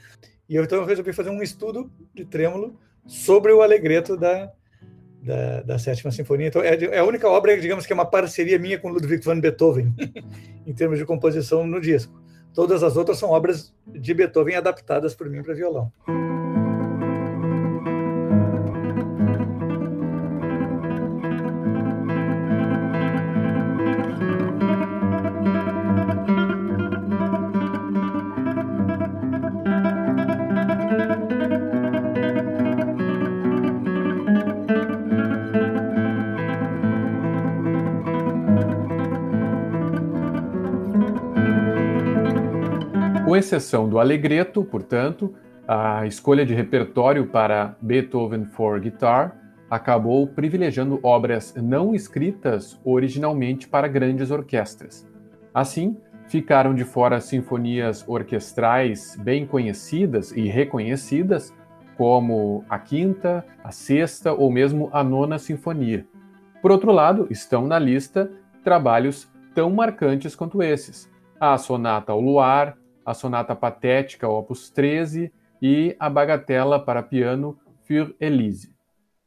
E 0.50 0.56
eu, 0.56 0.64
então 0.64 0.84
resolvi 0.84 1.14
fazer 1.14 1.30
um 1.30 1.44
estudo 1.44 1.92
de 2.12 2.26
trêmulo 2.26 2.76
sobre 3.06 3.52
o 3.52 3.62
alegreto 3.62 4.18
da, 4.18 4.52
da, 5.22 5.62
da 5.62 5.80
Sétima 5.80 6.12
Sinfonia. 6.12 6.48
Então, 6.48 6.62
é, 6.62 6.76
é, 6.76 7.00
a 7.00 7.04
única 7.04 7.28
obra, 7.28 7.60
digamos, 7.60 7.86
que 7.86 7.94
é 7.94 7.96
uma 7.96 8.06
parceria 8.06 8.58
minha 8.58 8.80
com 8.80 8.90
Ludwig 8.90 9.24
van 9.24 9.40
Beethoven, 9.40 9.94
em 10.66 10.74
termos 10.74 10.98
de 10.98 11.06
composição 11.06 11.66
no 11.66 11.80
disco. 11.80 12.20
Todas 12.54 12.84
as 12.84 12.98
outras 12.98 13.18
são 13.18 13.30
obras 13.30 13.74
de 13.86 14.14
Beethoven 14.14 14.56
adaptadas 14.56 15.14
por 15.14 15.30
mim 15.30 15.44
para 15.44 15.54
violão. 15.54 15.92
Exceção 43.40 43.90
do 43.90 44.00
Allegretto, 44.00 44.64
portanto, 44.64 45.34
a 45.68 46.06
escolha 46.06 46.46
de 46.46 46.54
repertório 46.54 47.28
para 47.28 47.76
Beethoven 47.82 48.46
for 48.46 48.80
Guitar 48.80 49.36
acabou 49.70 50.26
privilegiando 50.28 51.00
obras 51.04 51.54
não 51.56 51.94
escritas 51.94 52.80
originalmente 52.84 53.68
para 53.68 53.88
grandes 53.88 54.32
orquestras. 54.32 55.08
Assim, 55.54 55.98
ficaram 56.28 56.74
de 56.74 56.84
fora 56.84 57.20
sinfonias 57.20 58.04
orquestrais 58.08 59.16
bem 59.20 59.46
conhecidas 59.46 60.32
e 60.32 60.48
reconhecidas, 60.48 61.54
como 61.98 62.64
a 62.70 62.80
quinta, 62.80 63.46
a 63.64 63.72
sexta 63.72 64.34
ou 64.34 64.52
mesmo 64.52 64.90
a 64.92 65.04
nona 65.04 65.38
sinfonia. 65.38 66.06
Por 66.62 66.72
outro 66.72 66.92
lado, 66.92 67.28
estão 67.30 67.68
na 67.68 67.78
lista 67.78 68.32
trabalhos 68.64 69.32
tão 69.54 69.70
marcantes 69.70 70.36
quanto 70.36 70.64
esses: 70.64 71.10
a 71.40 71.58
Sonata 71.58 72.12
ao 72.12 72.22
Luar, 72.22 72.78
a 73.10 73.14
Sonata 73.16 73.56
Patética 73.56 74.28
Opus 74.28 74.70
13 74.70 75.34
e 75.60 75.96
a 76.00 76.08
Bagatela 76.08 76.80
para 76.80 77.02
piano 77.02 77.60
für 77.84 78.16
Elise. 78.20 78.72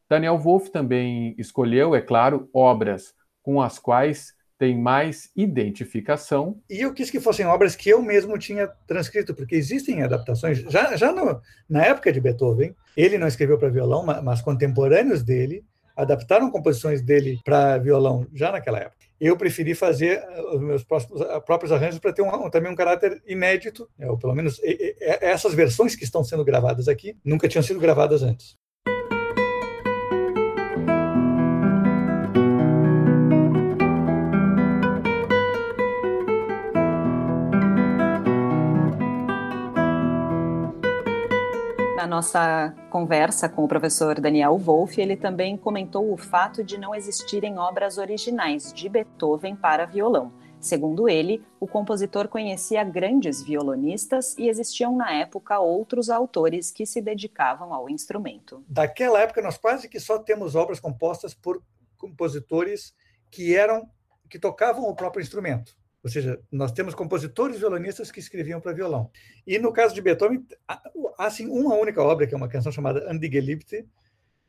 Daniel 0.08 0.38
Wolff 0.38 0.70
também 0.70 1.34
escolheu, 1.36 1.92
é 1.92 2.00
claro, 2.00 2.48
obras 2.54 3.12
com 3.42 3.60
as 3.60 3.80
quais 3.80 4.34
tem 4.56 4.78
mais 4.78 5.32
identificação. 5.34 6.60
E 6.70 6.82
eu 6.82 6.94
quis 6.94 7.10
que 7.10 7.18
fossem 7.18 7.44
obras 7.44 7.74
que 7.74 7.88
eu 7.90 8.00
mesmo 8.00 8.38
tinha 8.38 8.68
transcrito, 8.86 9.34
porque 9.34 9.56
existem 9.56 10.04
adaptações. 10.04 10.58
Já, 10.58 10.96
já 10.96 11.10
no, 11.10 11.40
na 11.68 11.84
época 11.84 12.12
de 12.12 12.20
Beethoven, 12.20 12.76
ele 12.96 13.18
não 13.18 13.26
escreveu 13.26 13.58
para 13.58 13.68
violão, 13.68 14.04
mas 14.04 14.40
contemporâneos 14.40 15.24
dele 15.24 15.64
adaptaram 15.96 16.52
composições 16.52 17.02
dele 17.02 17.40
para 17.44 17.78
violão 17.78 18.28
já 18.32 18.52
naquela 18.52 18.78
época. 18.78 19.06
Eu 19.24 19.36
preferi 19.36 19.72
fazer 19.72 20.20
uh, 20.20 20.56
os 20.56 20.60
meus 20.60 20.82
próximos, 20.82 21.22
próprios 21.46 21.70
arranjos 21.70 22.00
para 22.00 22.12
ter 22.12 22.22
um, 22.22 22.50
também 22.50 22.72
um 22.72 22.74
caráter 22.74 23.22
inédito, 23.24 23.88
né, 23.96 24.10
ou 24.10 24.18
pelo 24.18 24.34
menos 24.34 24.60
essas 25.00 25.54
versões 25.54 25.94
que 25.94 26.02
estão 26.02 26.24
sendo 26.24 26.44
gravadas 26.44 26.88
aqui 26.88 27.16
nunca 27.24 27.48
tinham 27.48 27.62
sido 27.62 27.78
gravadas 27.78 28.24
antes. 28.24 28.56
Nossa 42.06 42.74
conversa 42.90 43.48
com 43.48 43.64
o 43.64 43.68
professor 43.68 44.20
Daniel 44.20 44.56
Wolff, 44.58 45.00
ele 45.00 45.16
também 45.16 45.56
comentou 45.56 46.12
o 46.12 46.16
fato 46.16 46.62
de 46.62 46.78
não 46.78 46.94
existirem 46.94 47.58
obras 47.58 47.98
originais 47.98 48.72
de 48.72 48.88
Beethoven 48.88 49.56
para 49.56 49.86
violão. 49.86 50.32
Segundo 50.60 51.08
ele, 51.08 51.44
o 51.58 51.66
compositor 51.66 52.28
conhecia 52.28 52.84
grandes 52.84 53.42
violonistas 53.42 54.38
e 54.38 54.48
existiam 54.48 54.96
na 54.96 55.12
época 55.12 55.58
outros 55.58 56.08
autores 56.08 56.70
que 56.70 56.86
se 56.86 57.00
dedicavam 57.00 57.74
ao 57.74 57.90
instrumento. 57.90 58.64
Daquela 58.68 59.20
época, 59.20 59.42
nós 59.42 59.58
quase 59.58 59.88
que 59.88 59.98
só 59.98 60.20
temos 60.20 60.54
obras 60.54 60.78
compostas 60.78 61.34
por 61.34 61.60
compositores 61.98 62.94
que 63.28 63.56
eram 63.56 63.88
que 64.30 64.38
tocavam 64.38 64.84
o 64.84 64.94
próprio 64.94 65.20
instrumento. 65.20 65.76
Ou 66.02 66.10
seja, 66.10 66.40
nós 66.50 66.72
temos 66.72 66.94
compositores 66.94 67.58
violonistas 67.58 68.10
que 68.10 68.18
escreviam 68.18 68.60
para 68.60 68.72
violão. 68.72 69.10
E 69.46 69.58
no 69.58 69.72
caso 69.72 69.94
de 69.94 70.02
Beethoven, 70.02 70.44
há 70.66 71.26
assim, 71.26 71.46
uma 71.46 71.76
única 71.76 72.02
obra, 72.02 72.26
que 72.26 72.34
é 72.34 72.36
uma 72.36 72.48
canção 72.48 72.72
chamada 72.72 73.08
Andigeliebte, 73.10 73.86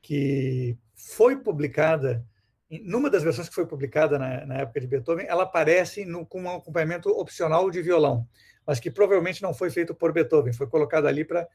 que 0.02 0.76
foi 0.96 1.36
publicada, 1.36 2.26
numa 2.70 3.10
das 3.10 3.22
versões 3.22 3.48
que 3.48 3.56
foi 3.56 3.68
publicada 3.68 4.18
na, 4.18 4.46
na 4.46 4.56
época 4.56 4.82
de 4.82 4.88
Beethoven, 4.88 5.28
ela 5.28 5.44
aparece 5.44 6.06
no, 6.06 6.26
com 6.26 6.42
um 6.42 6.50
acompanhamento 6.50 7.10
opcional 7.10 7.70
de 7.70 7.82
violão, 7.84 8.28
mas 8.66 8.80
que 8.80 8.90
provavelmente 8.90 9.44
não 9.44 9.54
foi 9.54 9.70
feito 9.70 9.94
por 9.94 10.12
Beethoven, 10.12 10.54
foi 10.54 10.68
colocado 10.68 11.06
ali 11.06 11.24
para 11.24 11.48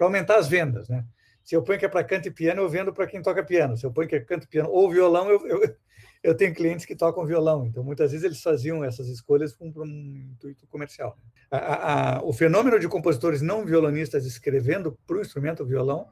aumentar 0.00 0.36
as 0.36 0.48
vendas. 0.48 0.86
Né? 0.88 1.02
Se 1.42 1.56
eu 1.56 1.62
ponho 1.62 1.78
que 1.78 1.86
é 1.86 1.88
para 1.88 2.04
canto 2.04 2.28
e 2.28 2.30
piano, 2.30 2.60
eu 2.60 2.68
vendo 2.68 2.92
para 2.92 3.06
quem 3.06 3.22
toca 3.22 3.42
piano. 3.42 3.76
Se 3.76 3.86
eu 3.86 3.92
ponho 3.92 4.08
que 4.08 4.16
é 4.16 4.20
canto 4.20 4.44
e 4.44 4.48
piano 4.48 4.68
ou 4.68 4.90
violão, 4.90 5.30
eu, 5.30 5.46
eu, 5.46 5.76
eu 6.22 6.36
tenho 6.36 6.54
clientes 6.54 6.84
que 6.84 6.96
tocam 6.96 7.24
violão, 7.24 7.66
então 7.66 7.82
muitas 7.82 8.10
vezes 8.10 8.24
eles 8.24 8.42
faziam 8.42 8.84
essas 8.84 9.08
escolhas 9.08 9.54
com 9.54 9.68
um 9.68 10.16
intuito 10.32 10.66
comercial. 10.66 11.16
A, 11.50 12.16
a, 12.16 12.24
o 12.24 12.32
fenômeno 12.32 12.78
de 12.78 12.88
compositores 12.88 13.42
não 13.42 13.64
violonistas 13.64 14.26
escrevendo 14.26 14.98
para 15.06 15.16
o 15.16 15.20
instrumento 15.20 15.64
violão 15.64 16.06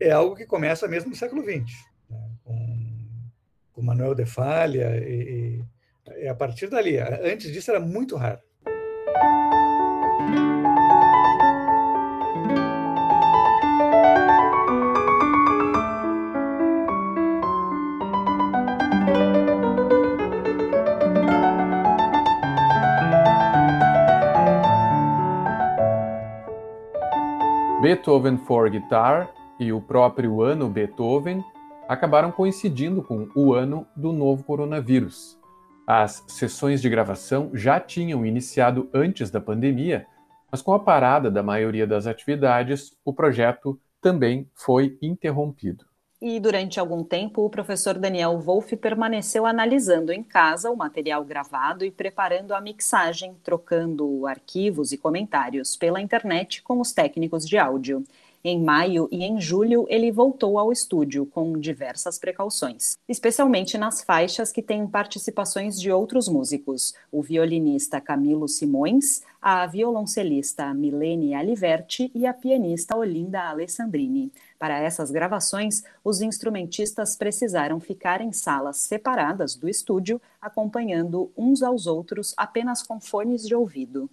é 0.00 0.10
algo 0.10 0.36
que 0.36 0.46
começa 0.46 0.88
mesmo 0.88 1.10
no 1.10 1.16
século 1.16 1.42
XX, 1.42 1.72
né? 2.08 2.30
com, 2.44 2.88
com 3.72 3.82
Manuel 3.82 4.14
de 4.14 4.24
Falha, 4.24 4.96
e, 4.96 5.60
e 6.08 6.24
é 6.24 6.28
a 6.28 6.34
partir 6.34 6.68
dali. 6.68 6.98
Antes 6.98 7.52
disso 7.52 7.70
era 7.70 7.80
muito 7.80 8.16
raro. 8.16 8.40
Beethoven 27.88 28.36
for 28.36 28.68
Guitar 28.68 29.30
e 29.58 29.72
o 29.72 29.80
próprio 29.80 30.42
ano 30.42 30.68
Beethoven 30.68 31.42
acabaram 31.88 32.30
coincidindo 32.30 33.02
com 33.02 33.30
o 33.34 33.54
ano 33.54 33.86
do 33.96 34.12
novo 34.12 34.44
coronavírus. 34.44 35.38
As 35.86 36.22
sessões 36.28 36.82
de 36.82 36.90
gravação 36.90 37.50
já 37.54 37.80
tinham 37.80 38.26
iniciado 38.26 38.90
antes 38.92 39.30
da 39.30 39.40
pandemia, 39.40 40.06
mas 40.52 40.60
com 40.60 40.74
a 40.74 40.78
parada 40.78 41.30
da 41.30 41.42
maioria 41.42 41.86
das 41.86 42.06
atividades, 42.06 42.94
o 43.06 43.10
projeto 43.10 43.80
também 44.02 44.50
foi 44.54 44.98
interrompido. 45.00 45.86
E 46.20 46.40
durante 46.40 46.80
algum 46.80 47.04
tempo, 47.04 47.44
o 47.44 47.50
professor 47.50 47.96
Daniel 47.96 48.36
Wolff 48.40 48.76
permaneceu 48.76 49.46
analisando 49.46 50.12
em 50.12 50.20
casa 50.20 50.68
o 50.68 50.76
material 50.76 51.24
gravado 51.24 51.84
e 51.84 51.92
preparando 51.92 52.52
a 52.52 52.60
mixagem, 52.60 53.36
trocando 53.44 54.26
arquivos 54.26 54.90
e 54.90 54.98
comentários 54.98 55.76
pela 55.76 56.00
internet 56.00 56.60
com 56.62 56.80
os 56.80 56.92
técnicos 56.92 57.46
de 57.46 57.56
áudio. 57.56 58.02
Em 58.44 58.62
maio 58.62 59.08
e 59.10 59.24
em 59.24 59.40
julho, 59.40 59.84
ele 59.88 60.12
voltou 60.12 60.60
ao 60.60 60.70
estúdio 60.70 61.26
com 61.26 61.58
diversas 61.58 62.20
precauções, 62.20 62.96
especialmente 63.08 63.76
nas 63.76 64.02
faixas 64.02 64.52
que 64.52 64.62
têm 64.62 64.86
participações 64.86 65.80
de 65.80 65.90
outros 65.90 66.28
músicos: 66.28 66.94
o 67.10 67.20
violinista 67.20 68.00
Camilo 68.00 68.46
Simões, 68.46 69.22
a 69.42 69.66
violoncelista 69.66 70.72
Milene 70.72 71.34
Aliverti 71.34 72.12
e 72.14 72.26
a 72.26 72.32
pianista 72.32 72.96
Olinda 72.96 73.42
Alessandrini. 73.42 74.32
Para 74.56 74.78
essas 74.78 75.10
gravações, 75.10 75.82
os 76.04 76.20
instrumentistas 76.20 77.16
precisaram 77.16 77.80
ficar 77.80 78.20
em 78.20 78.32
salas 78.32 78.78
separadas 78.78 79.56
do 79.56 79.68
estúdio, 79.68 80.20
acompanhando 80.40 81.32
uns 81.36 81.60
aos 81.60 81.88
outros 81.88 82.34
apenas 82.36 82.84
com 82.84 83.00
fones 83.00 83.46
de 83.46 83.54
ouvido. 83.54 84.08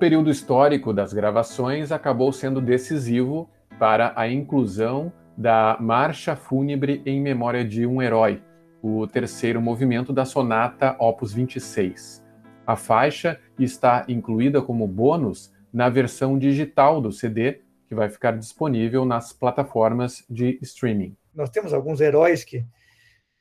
Período 0.00 0.30
histórico 0.30 0.94
das 0.94 1.12
gravações 1.12 1.92
acabou 1.92 2.32
sendo 2.32 2.58
decisivo 2.58 3.50
para 3.78 4.14
a 4.16 4.26
inclusão 4.26 5.12
da 5.36 5.76
Marcha 5.78 6.34
Fúnebre 6.34 7.02
em 7.04 7.20
Memória 7.20 7.62
de 7.62 7.86
um 7.86 8.00
Herói, 8.00 8.42
o 8.82 9.06
terceiro 9.06 9.60
movimento 9.60 10.10
da 10.10 10.24
sonata 10.24 10.96
Opus 10.98 11.34
26. 11.34 12.24
A 12.66 12.76
faixa 12.76 13.38
está 13.58 14.06
incluída 14.08 14.62
como 14.62 14.88
bônus 14.88 15.52
na 15.70 15.90
versão 15.90 16.38
digital 16.38 16.98
do 17.02 17.12
CD, 17.12 17.60
que 17.86 17.94
vai 17.94 18.08
ficar 18.08 18.38
disponível 18.38 19.04
nas 19.04 19.34
plataformas 19.34 20.24
de 20.30 20.58
streaming. 20.62 21.14
Nós 21.34 21.50
temos 21.50 21.74
alguns 21.74 22.00
heróis 22.00 22.42
que 22.42 22.64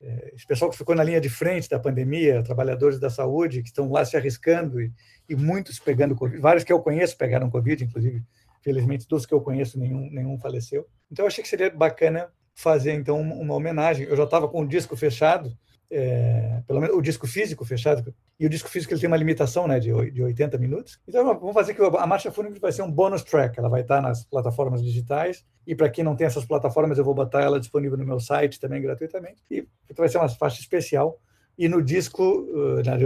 é, 0.02 0.34
esse 0.34 0.48
pessoal 0.48 0.72
que 0.72 0.78
ficou 0.78 0.96
na 0.96 1.04
linha 1.04 1.20
de 1.20 1.30
frente 1.30 1.70
da 1.70 1.80
pandemia, 1.80 2.44
trabalhadores 2.44 3.00
da 3.00 3.10
saúde 3.10 3.62
que 3.62 3.68
estão 3.68 3.92
lá 3.92 4.06
se 4.06 4.16
arriscando 4.16 4.82
e, 4.82 4.92
e 5.28 5.36
muitos 5.36 5.78
pegando 5.80 6.16
Covid, 6.16 6.42
vários 6.42 6.64
que 6.64 6.72
eu 6.72 6.80
conheço 6.80 7.18
pegaram 7.18 7.50
Covid, 7.50 7.84
inclusive, 7.84 8.24
felizmente, 8.62 9.08
dos 9.08 9.26
que 9.26 9.34
eu 9.34 9.42
conheço, 9.42 9.78
nenhum, 9.78 10.10
nenhum 10.10 10.38
faleceu. 10.38 10.88
Então, 11.12 11.24
eu 11.24 11.28
achei 11.28 11.44
que 11.44 11.50
seria 11.50 11.70
bacana 11.70 12.30
fazer, 12.56 12.94
então, 12.94 13.20
uma 13.20 13.54
homenagem. 13.54 14.06
Eu 14.06 14.16
já 14.16 14.24
estava 14.24 14.48
com 14.48 14.62
o 14.62 14.68
disco 14.68 14.96
fechado, 14.96 15.56
é, 15.92 16.62
pelo 16.68 16.80
menos 16.80 16.96
o 16.96 17.02
disco 17.02 17.26
físico 17.26 17.66
fechado, 17.66 18.14
e 18.40 18.46
o 18.46 18.50
disco 18.50 18.70
físico 18.70 18.94
ele 18.94 19.02
tem 19.02 19.08
uma 19.08 19.18
limitação 19.18 19.68
né, 19.68 19.80
de, 19.80 19.90
de 20.12 20.22
80 20.22 20.58
minutos. 20.58 21.00
Então, 21.08 21.26
vamos 21.26 21.54
fazer 21.54 21.74
que 21.74 21.82
a 21.82 22.08
Marcha 22.08 22.32
Fúnebre 22.32 22.60
vai 22.60 22.72
ser 22.72 22.84
um 22.84 22.92
bonus 22.92 23.24
track, 23.24 23.58
ela 23.58 23.70
vai 23.70 23.82
estar 23.82 24.02
nas 24.02 24.24
plataformas 24.24 24.84
digitais, 24.84 25.46
e 25.66 25.76
para 25.76 25.90
quem 25.90 26.04
não 26.04 26.16
tem 26.16 26.28
essas 26.28 26.46
plataformas, 26.46 26.98
eu 26.98 27.04
vou 27.04 27.14
botar 27.14 27.42
ela 27.42 27.60
disponível 27.60 27.98
no 27.98 28.06
meu 28.06 28.20
site 28.20 28.60
também 28.60 28.82
gratuitamente, 28.82 29.42
e 29.50 29.68
então 29.86 30.04
vai 30.04 30.10
ser 30.10 30.18
uma 30.18 30.30
faixa 30.30 30.60
especial. 30.60 31.20
E 31.58 31.68
no 31.68 31.84
disco, 31.84 32.48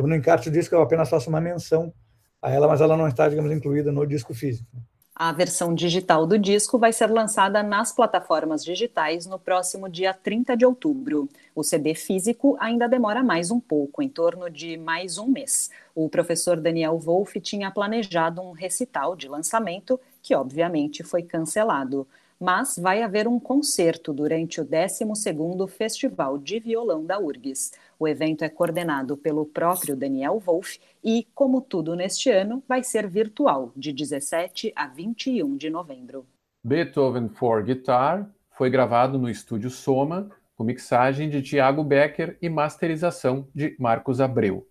no 0.06 0.16
encarte 0.16 0.50
do 0.50 0.54
disco, 0.54 0.76
eu 0.76 0.82
apenas 0.82 1.10
faço 1.10 1.28
uma 1.28 1.42
menção 1.42 1.92
a 2.40 2.52
ela, 2.52 2.68
mas 2.68 2.82
ela 2.82 2.96
não 2.96 3.08
está, 3.08 3.28
digamos, 3.28 3.52
incluída 3.52 3.92
no 3.92 4.06
disco 4.06 4.34
físico. 4.34 4.70
A 5.16 5.32
versão 5.32 5.76
digital 5.76 6.26
do 6.26 6.40
disco 6.40 6.80
vai 6.80 6.92
ser 6.92 7.06
lançada 7.06 7.62
nas 7.62 7.92
plataformas 7.92 8.66
digitais 8.66 9.28
no 9.28 9.38
próximo 9.38 9.88
dia 9.88 10.12
30 10.12 10.58
de 10.58 10.66
outubro. 10.66 11.30
O 11.54 11.64
CD 11.64 11.94
físico 11.94 12.58
ainda 12.60 12.90
demora 12.90 13.22
mais 13.22 13.52
um 13.52 13.60
pouco, 13.60 14.02
em 14.02 14.10
torno 14.10 14.50
de 14.50 14.76
mais 14.76 15.20
um 15.20 15.28
mês. 15.28 15.70
O 15.94 16.10
professor 16.10 16.60
Daniel 16.60 16.98
Wolff 16.98 17.40
tinha 17.40 17.70
planejado 17.70 18.42
um 18.42 18.54
recital 18.54 19.16
de 19.16 19.28
lançamento, 19.28 20.00
que 20.20 20.34
obviamente 20.34 21.04
foi 21.04 21.22
cancelado. 21.22 22.08
Mas 22.44 22.78
vai 22.78 23.02
haver 23.02 23.26
um 23.26 23.40
concerto 23.40 24.12
durante 24.12 24.60
o 24.60 24.66
12º 24.66 25.66
Festival 25.66 26.38
de 26.38 26.60
Violão 26.60 27.06
da 27.06 27.18
URGS. 27.18 27.72
O 27.98 28.06
evento 28.06 28.44
é 28.44 28.50
coordenado 28.50 29.16
pelo 29.16 29.46
próprio 29.46 29.96
Daniel 29.96 30.40
Wolff 30.40 30.78
e, 31.02 31.26
como 31.34 31.62
tudo 31.62 31.96
neste 31.96 32.30
ano, 32.30 32.62
vai 32.68 32.84
ser 32.84 33.08
virtual, 33.08 33.72
de 33.78 33.94
17 33.94 34.74
a 34.76 34.88
21 34.88 35.56
de 35.56 35.70
novembro. 35.70 36.26
Beethoven 36.62 37.30
for 37.30 37.64
Guitar 37.64 38.30
foi 38.58 38.70
gravado 38.70 39.18
no 39.18 39.30
estúdio 39.30 39.70
Soma, 39.70 40.30
com 40.58 40.66
mixagem 40.66 41.30
de 41.30 41.42
Tiago 41.42 41.82
Becker 41.82 42.38
e 42.42 42.50
masterização 42.50 43.48
de 43.56 43.74
Marcos 43.80 44.20
Abreu. 44.20 44.68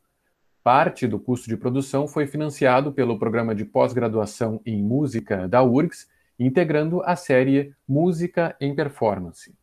Parte 0.62 1.06
do 1.06 1.18
custo 1.18 1.48
de 1.48 1.56
produção 1.56 2.06
foi 2.06 2.26
financiado 2.26 2.92
pelo 2.92 3.18
programa 3.18 3.54
de 3.54 3.64
pós-graduação 3.64 4.60
em 4.66 4.82
música 4.82 5.48
da 5.48 5.62
URGS, 5.62 6.06
integrando 6.38 7.02
a 7.02 7.16
série 7.16 7.74
Música 7.86 8.56
em 8.60 8.74
Performance. 8.74 9.54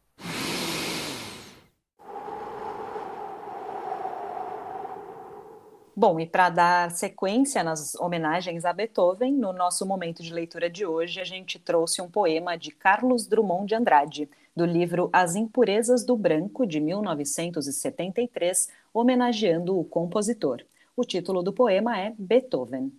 Bom, 5.99 6.17
e 6.17 6.25
para 6.25 6.49
dar 6.49 6.91
sequência 6.91 7.61
nas 7.61 7.93
homenagens 7.95 8.63
a 8.63 8.71
Beethoven, 8.71 9.33
no 9.33 9.51
nosso 9.51 9.85
momento 9.85 10.23
de 10.23 10.33
leitura 10.33 10.69
de 10.69 10.85
hoje, 10.85 11.19
a 11.19 11.25
gente 11.25 11.59
trouxe 11.59 12.01
um 12.01 12.09
poema 12.09 12.57
de 12.57 12.71
Carlos 12.71 13.27
Drummond 13.27 13.67
de 13.67 13.75
Andrade, 13.75 14.29
do 14.55 14.65
livro 14.65 15.09
As 15.11 15.35
Impurezas 15.35 16.05
do 16.05 16.15
Branco, 16.15 16.65
de 16.65 16.79
1973, 16.79 18.69
homenageando 18.93 19.77
o 19.77 19.83
compositor. 19.83 20.63
O 20.95 21.03
título 21.03 21.43
do 21.43 21.51
poema 21.51 21.99
é 21.99 22.13
Beethoven. 22.17 22.93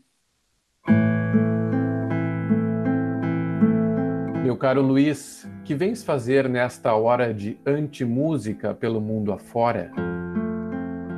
Meu 4.51 4.57
caro 4.57 4.83
Luiz, 4.83 5.49
que 5.65 5.77
vens 5.77 6.03
fazer 6.03 6.49
nesta 6.49 6.93
hora 6.93 7.33
de 7.33 7.57
antimúsica 7.65 8.75
pelo 8.75 9.01
mundo 9.01 9.33
afora? 9.33 9.93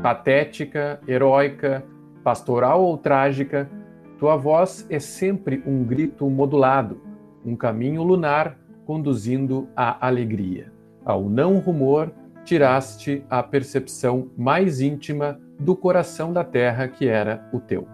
Patética, 0.02 1.00
heróica, 1.08 1.82
pastoral 2.22 2.84
ou 2.84 2.98
trágica, 2.98 3.70
tua 4.18 4.36
voz 4.36 4.86
é 4.90 4.98
sempre 4.98 5.62
um 5.66 5.82
grito 5.82 6.28
modulado, 6.28 7.00
um 7.42 7.56
caminho 7.56 8.02
lunar 8.02 8.58
conduzindo 8.84 9.66
à 9.74 10.06
alegria. 10.06 10.70
Ao 11.02 11.26
não 11.26 11.56
rumor, 11.56 12.12
tiraste 12.44 13.24
a 13.30 13.42
percepção 13.42 14.30
mais 14.36 14.82
íntima 14.82 15.40
do 15.58 15.74
coração 15.74 16.34
da 16.34 16.44
terra 16.44 16.86
que 16.86 17.08
era 17.08 17.48
o 17.50 17.58
teu. 17.58 17.88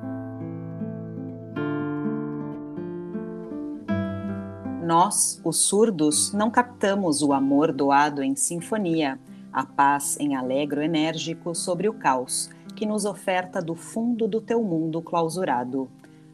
Nós, 4.88 5.38
os 5.44 5.58
surdos, 5.58 6.32
não 6.32 6.50
captamos 6.50 7.20
o 7.20 7.34
amor 7.34 7.74
doado 7.74 8.22
em 8.22 8.34
sinfonia, 8.34 9.20
a 9.52 9.62
paz 9.62 10.16
em 10.18 10.34
alegro 10.34 10.80
enérgico 10.80 11.54
sobre 11.54 11.90
o 11.90 11.92
caos, 11.92 12.48
que 12.74 12.86
nos 12.86 13.04
oferta 13.04 13.60
do 13.60 13.74
fundo 13.74 14.26
do 14.26 14.40
teu 14.40 14.62
mundo 14.64 15.02
clausurado. 15.02 15.90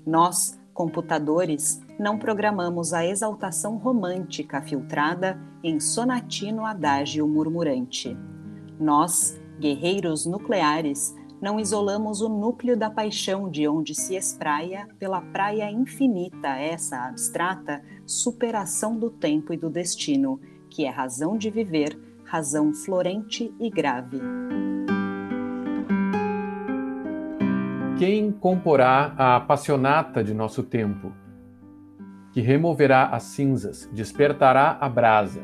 Nós, 0.06 0.56
computadores, 0.72 1.82
não 1.98 2.16
programamos 2.16 2.92
a 2.94 3.04
exaltação 3.04 3.76
romântica 3.76 4.62
filtrada 4.62 5.36
em 5.60 5.80
sonatino 5.80 6.64
adágio 6.64 7.26
murmurante. 7.26 8.16
Nós, 8.78 9.36
guerreiros 9.58 10.26
nucleares, 10.26 11.12
não 11.44 11.60
isolamos 11.60 12.22
o 12.22 12.28
núcleo 12.30 12.74
da 12.74 12.88
paixão 12.88 13.50
de 13.50 13.68
onde 13.68 13.94
se 13.94 14.16
espraia 14.16 14.88
pela 14.98 15.20
praia 15.20 15.70
infinita 15.70 16.48
essa 16.56 17.04
abstrata 17.04 17.82
superação 18.06 18.98
do 18.98 19.10
tempo 19.10 19.52
e 19.52 19.56
do 19.58 19.68
destino, 19.68 20.40
que 20.70 20.86
é 20.86 20.88
razão 20.88 21.36
de 21.36 21.50
viver 21.50 22.00
razão 22.24 22.72
florente 22.72 23.54
e 23.60 23.68
grave. 23.68 24.18
Quem 27.98 28.32
comporá 28.32 29.14
a 29.14 29.36
apassionata 29.36 30.24
de 30.24 30.32
nosso 30.32 30.62
tempo? 30.62 31.12
Que 32.32 32.40
removerá 32.40 33.08
as 33.08 33.24
cinzas, 33.24 33.86
despertará 33.92 34.78
a 34.80 34.88
brasa? 34.88 35.42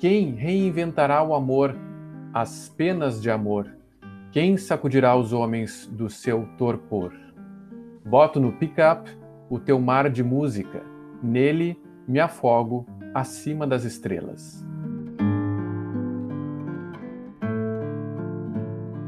Quem 0.00 0.32
reinventará 0.32 1.22
o 1.22 1.36
amor, 1.36 1.78
as 2.32 2.68
penas 2.68 3.22
de 3.22 3.30
amor? 3.30 3.83
Quem 4.34 4.56
sacudirá 4.56 5.14
os 5.14 5.32
homens 5.32 5.86
do 5.92 6.10
seu 6.10 6.48
torpor? 6.58 7.12
Boto 8.04 8.40
no 8.40 8.50
pick-up 8.50 9.08
o 9.48 9.60
teu 9.60 9.78
mar 9.78 10.10
de 10.10 10.24
música, 10.24 10.82
nele 11.22 11.80
me 12.08 12.18
afogo 12.18 12.84
acima 13.14 13.64
das 13.64 13.84
estrelas. 13.84 14.66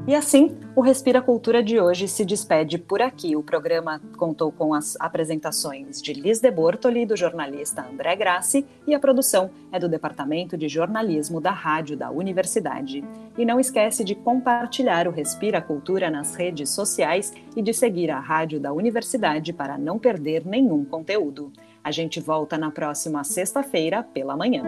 E 0.09 0.14
assim, 0.14 0.57
o 0.77 0.81
Respira 0.81 1.21
Cultura 1.21 1.61
de 1.61 1.81
hoje 1.81 2.07
se 2.07 2.25
despede 2.25 2.79
por 2.79 3.03
aqui. 3.03 3.35
O 3.35 3.42
programa 3.42 4.01
contou 4.16 4.53
com 4.53 4.73
as 4.73 4.97
apresentações 5.01 6.01
de 6.01 6.12
Liz 6.12 6.38
de 6.38 6.49
Bortoli, 6.49 7.05
do 7.05 7.16
jornalista 7.16 7.83
André 7.83 8.14
Grassi, 8.14 8.64
e 8.87 8.95
a 8.95 9.01
produção 9.01 9.51
é 9.73 9.81
do 9.81 9.88
Departamento 9.88 10.57
de 10.57 10.69
Jornalismo 10.69 11.40
da 11.40 11.51
Rádio 11.51 11.97
da 11.97 12.09
Universidade. 12.09 13.03
E 13.37 13.45
não 13.45 13.59
esquece 13.59 14.05
de 14.05 14.14
compartilhar 14.14 15.09
o 15.09 15.11
Respira 15.11 15.61
Cultura 15.61 16.09
nas 16.09 16.37
redes 16.37 16.71
sociais 16.71 17.35
e 17.57 17.61
de 17.61 17.75
seguir 17.75 18.09
a 18.09 18.21
Rádio 18.21 18.61
da 18.61 18.73
Universidade 18.73 19.53
para 19.53 19.77
não 19.77 19.99
perder 19.99 20.47
nenhum 20.47 20.85
conteúdo. 20.85 21.53
A 21.83 21.90
gente 21.90 22.21
volta 22.21 22.57
na 22.57 22.71
próxima 22.71 23.25
sexta-feira 23.25 24.05
pela 24.05 24.37
manhã. 24.37 24.62